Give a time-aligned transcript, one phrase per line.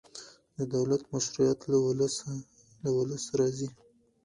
[0.57, 1.59] د دولت مشروعیت
[2.83, 3.69] له ولس راځي